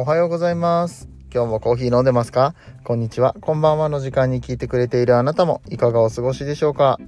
[0.00, 1.08] おはようございます。
[1.34, 2.54] 今日もコーヒー飲んでますか？
[2.84, 3.34] こんにちは。
[3.40, 7.00] こんばんはの時間に聞いてくれているあなたもいかがお過ごしでしょうか？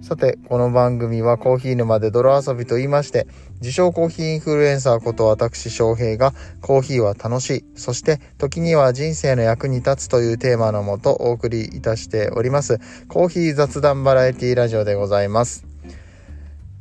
[0.00, 12.78] さて、この番組はコーヒー沼で泥遊びと言いまして、自称コーヒーインフルエンサーこと私翔平がコーヒーは楽しい、そして時には人生の役に立つというテーマのもとお送りいたしております、
[13.08, 15.71] コーヒー雑談バラエティラジオでございます。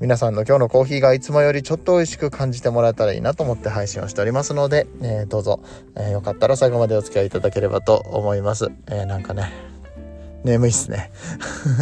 [0.01, 5.61] 皆さんの今日のコーヒーがいつもよりちょっと美味しく感じてもらえたらいいなと思って配信をしておりますので、えーどうぞ、
[5.95, 8.71] えーよかったら最後までお付き合いいただければと思います。
[8.87, 9.53] えーなんかね、
[10.43, 11.11] 眠いっすね。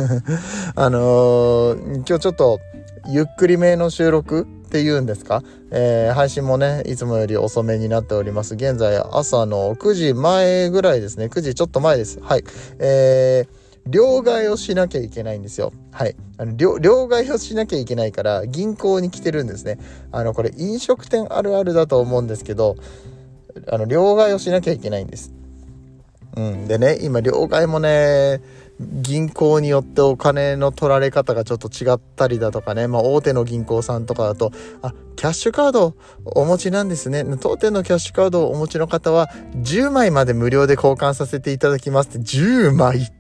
[0.76, 2.59] あのー今日ちょっと
[3.08, 8.56] ゆっくりめの収録っていうんですか、えー配信もね、いつもより遅めになっております。
[8.56, 11.28] 現在朝の9時前ぐらいですね。
[11.28, 12.20] 9時ちょっと前です。
[12.22, 12.44] はい。
[12.80, 15.73] えー両替をしなきゃいけないんですよ。
[15.92, 16.16] はい。
[16.38, 19.80] あの両両替をしなきゃいけないから銀行に来てるんですね。
[20.12, 22.76] あのこれ飲食店あるあるだと思うんですけど、
[23.72, 25.34] あの両替をしなきゃいけないんです。
[26.36, 26.68] うん。
[26.68, 28.42] でね、今両替もね、
[28.80, 37.26] 銀行によってお金の取られ方がちょっと違ったりだとかね、まあ大手の銀行さんとかだと、あ、キャッシュカードお持ちなんですね。
[37.42, 43.19] 当店のキャッシュカードをお持ちの方は10枚まで無料で交換させていただきますって10枚って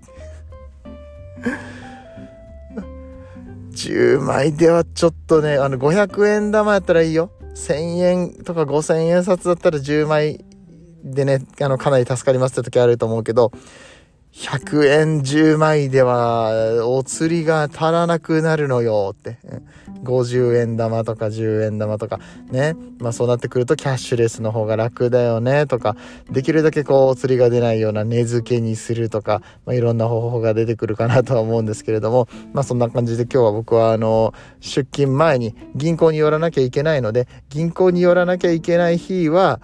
[3.79, 7.31] 10枚ではちょっとね、あの500円玉やったらいいよ。
[7.55, 10.43] 1000円とか5000円札だったら10枚
[11.03, 13.53] でね、あの、かなり助かりますって時あると思うけど、
[14.33, 19.37] 100円10枚では、お釣りが足らなくなるのよって。
[20.03, 22.75] 50円玉とか10円玉とか、ね。
[22.99, 25.65] まあそうなってくるとキャッシュレスの方が楽だよね。
[25.65, 25.97] とか、
[26.29, 39.59] できるだけこうお釣りが出ないような値付けにするとか、まあいろんな方法が出てくるかなとは思うんですけれども、まあそんな感じで今日は僕はあの、出勤前に銀行に寄らなきゃいけないので、銀行に寄らなきゃいけない日は、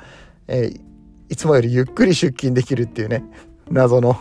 [0.47, 0.81] えー
[1.27, 3.23] いつもよりゆっくり出勤できるっていうね、
[3.71, 4.15] 謎の。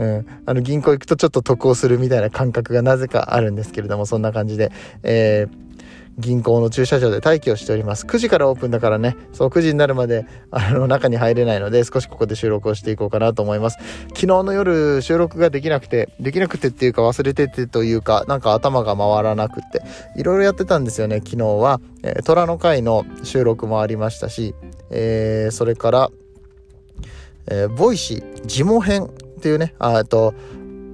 [0.00, 4.72] うん、あの銀行行くとちょっと得をするみたいな感覚がなぜかあるんですけれどもそんな感じで、
[5.02, 5.70] えー
[6.18, 8.04] 銀行の駐車場で待機をしております。
[8.04, 9.16] 9時からオープンだからね。
[9.32, 13.78] そう9時になるまであの中に入れないので少しここで収録をしていこうかなと思います。
[14.08, 19.82] 昨日の夜収録ができなくてできなくてっていうか忘れててというかなんか頭が回らなくって。
[20.16, 24.54] いろいろやってたんですよね昨日は、えー虎の会の収録もありましたし、
[24.90, 26.10] えーそれから
[27.46, 29.10] えー Voicy、ジモ編。
[29.40, 30.34] っていうね、あと、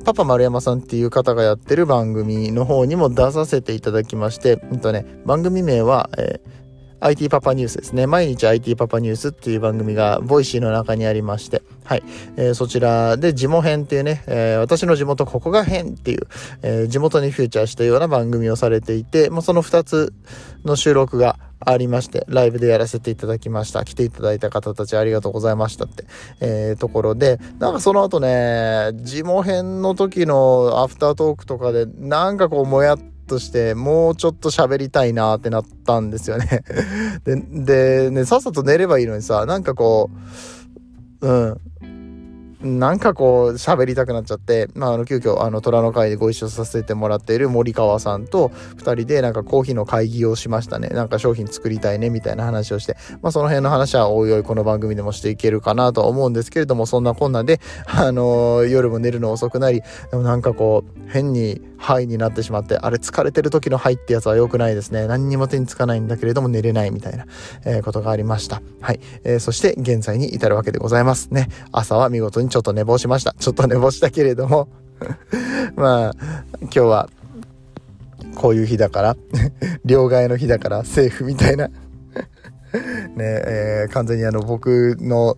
[0.04, 6.56] パパ丸山さんっていう方がやってる番組の方にも出させていただきまして、うんとね、番組名は、えー
[6.98, 8.06] IT パパニュースですね。
[8.06, 12.02] 毎日 IT パパニュースっていう番組が Voicy の中にありまして、はい。
[12.36, 16.26] えーそちらで地元編っていうね、えー私の地元ここが編っていう、
[16.62, 20.14] えー地元にフューチャーしたような番組をされていて、まあ、その2つ
[20.64, 23.84] の収録がありまして、ライブでやらせていただきました。
[23.84, 26.05] 来ていただいた方たちありがとうございましたって、
[26.41, 36.62] えーところで、なんかその後ね、地元編の時のアフタートークとかで、なんかこうもやっとして、もうちょっと喋りたいなってなったんですよね。
[37.25, 40.11] で、で、ね、さっさと寝ればいいのにさ、なんかこ
[41.21, 41.61] う、うん。
[42.66, 50.88] なんかこう喋りたくなっちゃって、まあ、あの急遽あの虎の会でご一緒させてもらっている森川さんと2人でなんかコーヒーの会議をしましたね。
[50.88, 65.06] なんか商品作りたいねみたいな話をして、まあ、その辺の話はおいおいこの番組でもしていけるかなとは思うんですけれどもそんなこんなで、あのー夜も寝るの遅くなりでもなんかこう変にハイになってしまってあれ疲れてる時のハイってやつは良くないですね。
[65.06, 67.26] 何にも手につかないんだけれども寝れないみたいな、
[67.65, 68.62] えーことがありました。
[68.81, 71.49] はい、えーそして現在に至るわけでございますね。
[71.72, 73.34] 朝は見事にちょっと寝坊しました。
[73.39, 74.69] ちょっと寝坊したけれども。
[75.77, 76.12] まあ
[76.62, 77.11] 今日は
[78.34, 79.17] こういう日だから。
[79.84, 81.69] 両替の日だからセーフみたいな。
[81.69, 81.75] ね
[83.19, 85.37] えー完全にあの僕の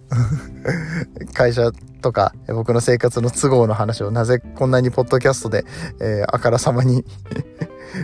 [1.35, 5.65] 会社とか僕の生活の都合の話をなぜこんなにポッドキャストで、
[5.99, 7.05] えーあからさまに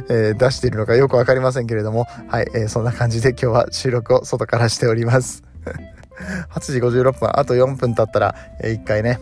[0.08, 2.08] えー出しているのかよくわかりませんけれども。
[2.26, 5.44] はい、えーそんな感じで今日は収録を外からしております。
[6.50, 7.30] 8時56分。
[7.32, 9.20] あと4分経ったら、えー一回ね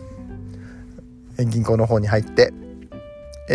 [1.37, 2.53] 銀行の方に入って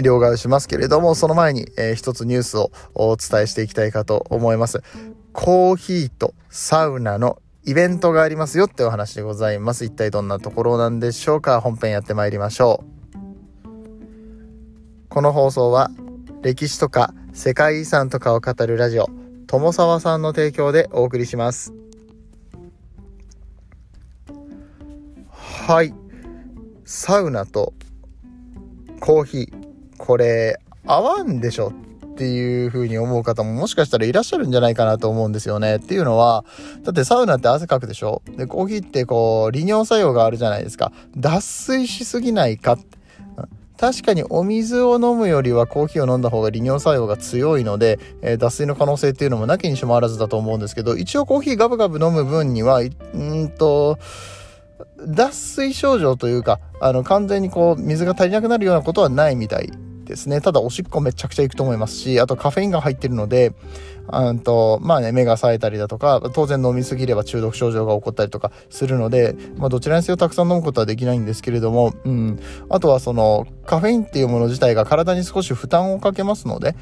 [0.02, 4.82] 両替をしますけれどもその前に、えー一つニュースをお伝えしていきたいかと思います。
[5.32, 9.84] コーヒーとサウナのイベントがありますよってお話でございます。
[9.84, 11.60] 一体どんなところなんでしょうか？
[11.60, 12.88] 本編やってまいりましょう。
[15.08, 15.90] この放送は
[16.42, 19.08] 歴史とか世界遺産とかを語るラジオ
[19.46, 21.77] 友沢さんの提供でお送りします。
[25.68, 25.92] はい
[26.86, 27.74] サウナと
[29.00, 29.52] コーヒー
[29.98, 31.74] これ合わんでしょ
[32.06, 35.76] っていう風に思う方ももしかしたらいらっしゃるんじゃないかなと思うんですよね。
[35.76, 36.46] っていうのは、
[36.84, 38.22] だってサウナって汗かくでしょ？
[38.38, 40.90] で、コーヒーってこう、利尿作用があるじゃないですか。
[41.14, 42.78] 脱水しすぎないか。
[43.76, 53.98] 確かにお水を飲むよりはコーヒーを飲んだ方が利尿作用が強いので、えー、脱水の可能性っていうのもなきにしもあらずだと思うんですけど、一応コーヒーガブガブ飲む分には、うんと、
[55.06, 59.70] 脱水症状というか、あの、完全にこう、水が足りなくなるようなことはないみたい
[60.04, 60.40] ですね。
[60.40, 63.52] ただ、おしっこめちゃくちゃいくと思いますし、あとカフェインが入ってるので、
[64.12, 72.38] うんと、まあね、目が冴えたりだとか、当然飲みすぎれば中毒症状が起こったりとかするので、まあどちらにせよたくさん飲むことはできないんですけれども、うん。
[72.68, 76.74] あとはその、カフェインっていうもの自体が体に少し負担をかけますので、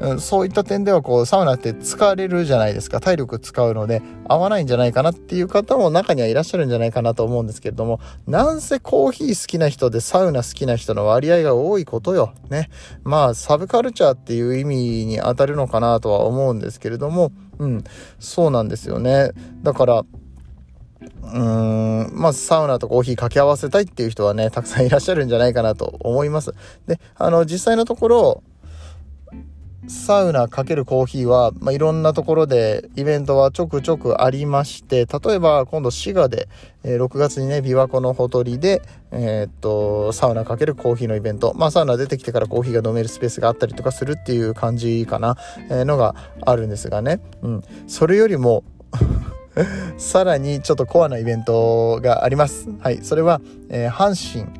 [0.00, 0.20] うん。
[0.20, 3.00] そういった点ではこう、サウナって疲れるじゃないですか。
[3.00, 12.32] 体力使うので、合わないんじゃないかなっていう方も中にはいらっしゃるんじゃないかなと思うんですけれども、なんせコーヒー好きな人でサウナ好きな人の割合が多いことよ。
[12.50, 12.70] ね。
[13.02, 17.84] まあ、サブカルチャーっていう意味に当たるのかなとは思う思うんですけれども、うん、
[18.18, 19.30] そうなんですよね。
[19.62, 26.54] だから、うーん、まあ、サウナとコーヒー掛け合わせたいっていう人はね、たくさんいらっしゃるんじゃないかなと思います。
[26.86, 28.42] で、あの、実際のところ、
[29.86, 36.48] サウナかけるコーヒーは、まあ、いろんなところでイベントはちょくちょくありまして、例えば今度滋賀で、
[36.82, 41.54] えー、6月にね、琵琶湖のほとりで、えー、っと、サウナかけるコーヒーのイベント。
[41.54, 45.36] まあ、サウナ出てきてからコーヒーが飲めるスペースがあったりとかするっていう感じかな、
[45.70, 47.20] えー、のがあるんですがね。
[47.42, 47.62] うん。
[47.86, 48.64] それよりも
[49.98, 52.68] さらにちょっとコアなイベントがあります。
[52.80, 53.00] はい。
[53.02, 54.50] それは、え、阪神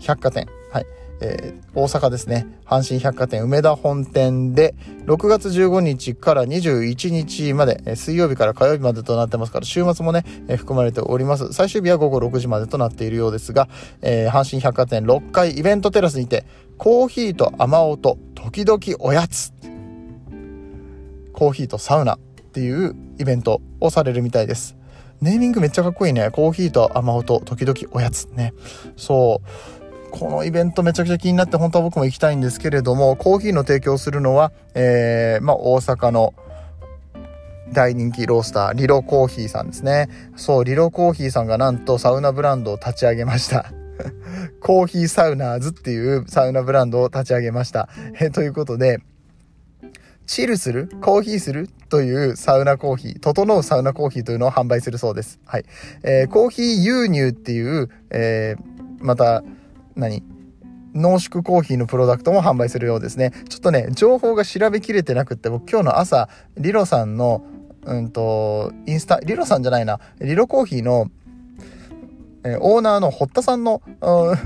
[0.00, 0.46] 百貨店。
[0.70, 0.86] はい。
[1.22, 4.74] えー、大阪ですね、阪神百貨店梅田本店で、
[5.06, 11.52] 6月15日から21日まで、えー、水曜日から火曜日までとなってますから、週末もね、えー、含まれております。
[11.52, 13.68] 最終日は午後6時までとなっているようですが、
[14.02, 16.44] え阪神百貨店6階イベントテラスにて、
[16.76, 19.52] コーヒーと雨音、時々おやつ。
[21.32, 22.18] コーヒーとサウナっ
[22.52, 24.76] ていうイベントをされるみたいです。
[25.20, 26.30] ネーミングめっちゃかっこいいね。
[26.32, 28.52] コーヒーと雨音、時々おやつね。
[28.96, 29.40] そ
[29.80, 29.81] う。
[30.12, 36.34] このイベントめちゃくちゃ気になって本当は僕も行きたいんですけれども、コーヒーの提供するのは、えー、まあ、大阪の
[37.72, 40.08] 大人気ロースター、リロコーヒーさんですね。
[40.36, 43.72] そう、リロコーヒーさんがなんとサウナブランドを立ち上げました。
[44.60, 47.88] コーヒーサウナーズっていうサウナブランドを立ち上げました。
[48.20, 49.00] えということで、
[50.26, 50.90] チルする？
[51.00, 51.68] コーヒーする？
[51.88, 55.40] というサウナコーヒー、整うサウナコーヒーというのを販売するそうです。
[55.46, 55.64] はい。
[56.02, 59.42] えー、コーヒー輸入っていう、えー、また、
[59.96, 60.22] 何？
[60.94, 63.32] 濃縮コーヒーのプロダクトも販売するようですね。
[63.48, 67.44] ちょっとね、情報が調べきれてなくって、僕今日の朝、リロさんの、
[67.84, 71.10] うんと、インスタ、リロさんじゃないな、リロコーヒーの、
[72.44, 73.82] え、オーナーの堀田さんの、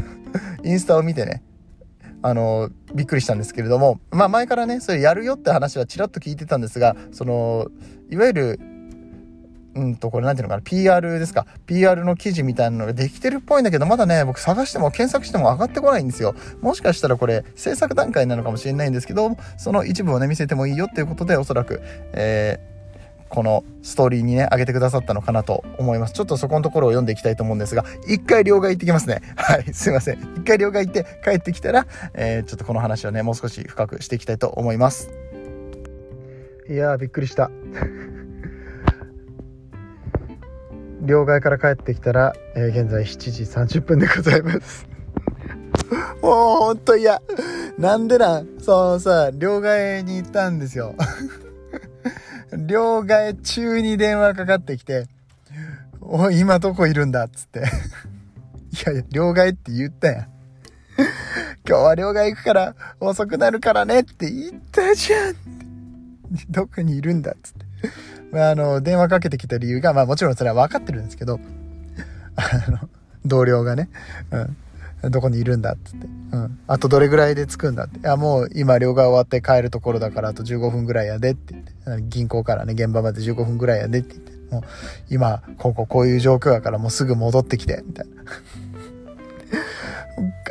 [0.62, 1.42] インスタを見てね、
[2.22, 7.66] あの、びっくりしたんですけれども、まあ前からね、それやるよって話はちらっと聞いてたんですが、その、
[8.10, 8.60] いわゆる
[9.76, 11.46] うんと、これなんていうのかな、PR ですか。
[11.66, 16.34] PR の記事みたいなのができてるっぽいんだけど、まだね、僕探しても検索しても上がってこないんですよ。
[16.62, 21.82] もしかしたらこれ、制作段階なのかもしれないんですけど、その一部をね、見せてもいいよっていうことで、おそらく、
[22.12, 22.76] えー、
[23.28, 26.14] このストーリーにね、上げてくださったのかなと思います。
[26.14, 29.20] ちょっとそこのところを読んでいきたいと思うんですが、一回両替行ってきますね。
[29.36, 30.18] はい、すいません。
[30.38, 35.10] 一回両替行って帰ってきたら、えー、ちょっとこの話をね、もう少し深くしていきたいと思います。
[36.68, 37.50] いやー、びっくりした。
[41.06, 44.86] 両替から帰ってきたら、えー、現在7時30分でございます。
[46.20, 47.22] もうほんと嫌。
[47.78, 48.48] なんでなん？
[48.60, 50.94] そのさ、両替に行ったんですよ。
[52.66, 55.06] 両替中に電話かかってきて、
[56.00, 57.60] おい、今どこいるんだっつって。
[57.60, 57.62] い
[58.84, 60.26] やいや、両替って言ったやん。
[61.68, 65.34] 今日は両替行くから遅くなるからねって言ったじゃん。
[66.50, 67.66] どこにいるんだっつって。
[68.32, 71.40] まあ、あの、電話かけてきた理由が、まあもちろんそれは分かってるんですけど、
[72.36, 72.88] あの、
[73.24, 73.88] 同僚がね、
[75.02, 84.62] うん、どこにいるんだっつって、うん、あとどれぐらいで着くんだって、いや、もう今両替終わって帰るところだからあと15分ぐらいやでって言って、銀行からね、現場まで15分ぐらいやでって言って、もう
[85.10, 88.22] 今、こここういう状況やからもうすぐ戻ってきて、みたいな。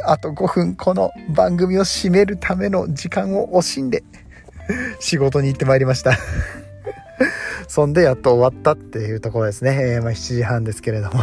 [0.08, 4.04] あと5分この番組を締めるための時間を惜しんで
[5.00, 6.16] 仕事に行ってまいりました
[7.68, 9.78] そんでやっと終わったっていうところですね。
[9.96, 11.20] えー、まあ7時半ですけれども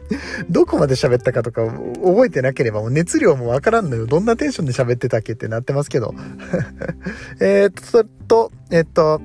[0.50, 4.06] どこまで喋ったかとか覚えてなければもう熱量もわからんのよ。
[4.06, 6.14] どんなテンションで喋ってたっけってなってますけど
[7.40, 9.20] えっと、えっと、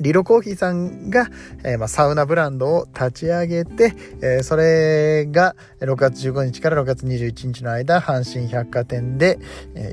[0.00, 1.28] リロコーヒーさんが、
[1.64, 9.38] えー、まあ、サウナブランドを立ち上げて、えー、それが6月15日から6月21日の間、阪神百貨店で、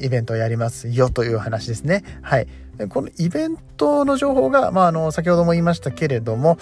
[0.02, 2.04] イベントをやりますよという話ですね。
[2.22, 2.48] はい。
[2.90, 6.58] このイベントの情報が、まあ、あの、先ほども言いましたけれども、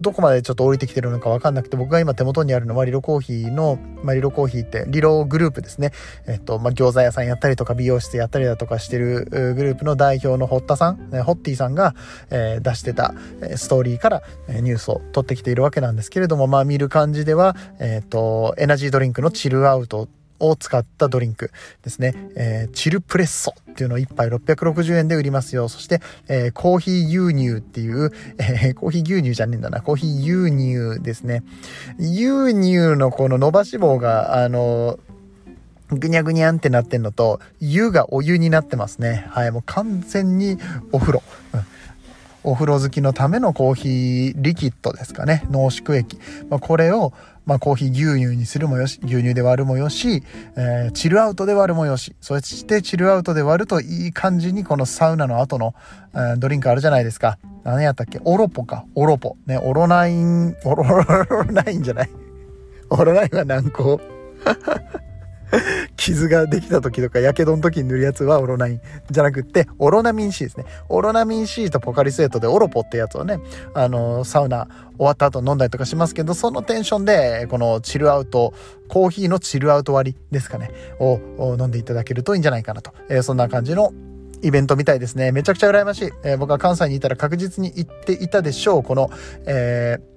[0.00, 5.92] どこまでちょっと降りてきてるのかわかんなくて、僕が今手元にあるのはリロコーヒーの、まあ、リロコーヒーって、リログループですね。
[6.26, 11.96] えっと、まあ、餃子屋さんやったりとか、美容室やったりだとかしてるグループの代表の堀田さん、ホッティさんが、
[12.30, 13.14] えー、出してた
[13.56, 20.08] ストーリーからニュースを取ってきているわけなんですけれども、まあ、見る感じでは、えっと、エナジードリンクのチルアウト
[20.40, 21.50] を使ったドリンク
[21.82, 22.14] ですね。
[22.36, 25.68] えー、チルプレッソっていうのを1杯660円で売りますよ。
[25.68, 29.80] そして、えー、コーヒー牛乳っていう、えー、コーヒー牛乳じゃねえんだな。
[29.80, 31.42] コーヒー牛乳ですね。
[31.98, 34.98] 牛乳のこの伸ばし棒が、あの
[35.90, 39.26] ぐにゃぐにゃんってなってんのと、湯がお湯になってますね。
[39.30, 40.58] はい、もう完全に
[40.92, 41.22] お風呂。
[42.42, 45.44] お風呂好きのためのコーヒーリキッドですかね。
[45.50, 46.18] 濃縮液。
[46.48, 47.12] まあ、これを、
[47.46, 50.24] まあ、コーヒー牛乳にするもよし、牛乳で割るもよし、
[50.56, 55.74] えー、チルアウトで割るもよし、そしてチルアウトで割るといい感じにこのサウナの後の、
[56.12, 57.38] えー、ドリンクあるじゃないですか。
[57.62, 58.20] 何やったっけ？
[58.24, 58.84] オロポか。
[58.96, 59.36] オロポ。
[59.46, 60.84] ね、オロナイン、 オロ
[61.44, 62.10] ナインじゃない。
[62.90, 64.00] オロナインは軟膏
[66.06, 70.64] 傷ができた時とか、火傷の時に塗るやつはオロナインじゃなくって、オロナミン C ですね。
[70.88, 73.40] オロナミン C とポカリスエットでオロポってやつをね、
[73.74, 78.54] あの、サウナ終わった後飲んだりとかしますけど、そのテンションで、このチルアウト、
[78.88, 80.70] コーヒーのチルアウト割りですかね、
[81.00, 81.18] を
[81.58, 82.92] 飲んでいただけるといいんじゃないかなと。
[83.08, 83.92] えー、そんな感じの
[84.42, 85.32] イベントみたいですね。
[85.32, 86.12] めちゃくちゃ羨ましい。
[86.22, 88.82] えー、僕は関西にいたら確実に行っていたでしょう。
[88.82, 89.10] この、
[89.46, 90.15] えー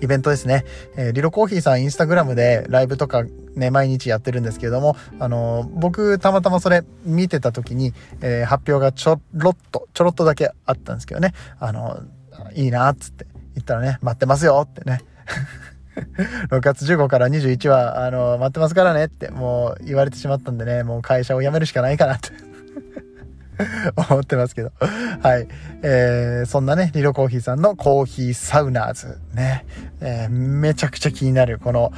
[0.00, 0.64] イベントですね。
[0.96, 3.24] えー、リロコーヒーさんインスタグラムでライブとか
[3.54, 15.00] ね、毎日やってるんですけれども、あのー、僕たまたまそれ見てた時に、えー、発表がちょろっと、ちょろっとだけあったんですけどね、あのー、いいなっつって言ったらね、待ってますよってね。
[16.50, 22.30] 6月15から21は、あの待ってますからねって、もう言われてしまったんでね、もう会社を辞めるしかないかなって
[24.10, 24.72] 思ってますけど。
[24.78, 25.48] はい。
[25.82, 29.64] えー、そんなね、リロコーヒーさんのコーヒーサウナーズね、
[30.00, 31.92] えー、めちゃくちゃ気になるこの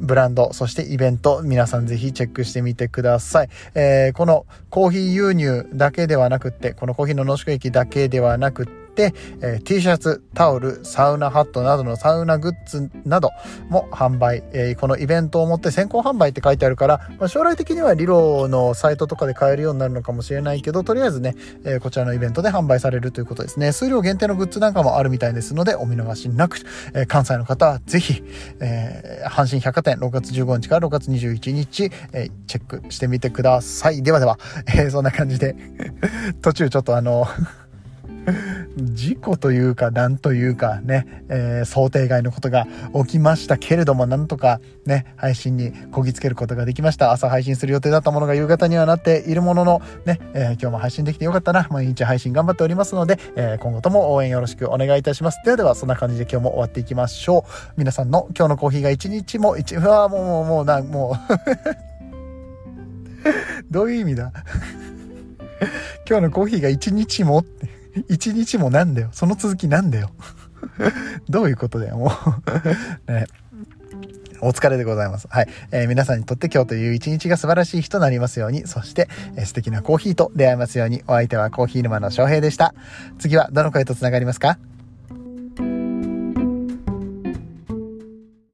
[0.00, 3.48] ブランド、そしてイベント、皆さんぜひチェックしてみてください。
[3.74, 13.30] えー、このコーヒー輸入だけではなくって、このコーヒーの濃縮液だけではなくってて、えー、T シャツ、タオル、サウナハットなどのサウナグッズなど
[13.68, 23.72] も販売、えー、このイベントをもって先行販売って書いてあるから、まあ、将来的にはリロのサイトとかで買えるようになるのかもしれないけど、とりあえずね、えー、こちらのイベントで販売されるということですね。
[23.72, 26.58] 数量限定のグッズなんかもあるみたいですので、お見逃しなく、
[26.94, 28.22] えー、関西の方はぜひ、
[28.60, 34.02] えー、阪神百貨店6月15日から6月21日、えー、チェックしてみてください。
[34.02, 35.56] ではでは、えー、そんな感じで
[36.42, 37.26] 途中ちょっとあの
[38.76, 47.10] 事故というか、なんというかね、えー、想定外のことが起きましたけれども、なんとかね、配信にこぎつけることができました。
[47.12, 51.66] 朝配信する予定だったものが夕方にはなっているものの、ね、えー、今日も配信できてよかったな。
[51.70, 55.40] 毎日配信頑張っておりますので、えー、今後とも応援よろしくお願いいたします。
[55.44, 57.72] ではでは、そんな感じで今日も終わっていきましょう。
[57.78, 61.16] 皆さんの今日のコーヒーが一日も、一、うわもう、もう、もう、な、もう
[63.72, 64.32] どういう意味だ？
[66.08, 67.75] 今日のコーヒーが一日もって
[68.08, 69.08] 一日もなんだよ。
[69.12, 70.10] その続きなんだよ。
[71.28, 72.12] どういうことだよ、も
[73.08, 73.26] う ね。
[74.42, 75.26] お疲れでございます。
[75.30, 75.48] はい。
[75.70, 82.74] えー、皆さんにとって今日という一日が素晴らしい日となりますように、そして、えー、素敵なコーヒーと出会えますように、お相手はコーヒー沼の翔平でした。
[83.18, 84.58] 次はどの声と繋がりますか？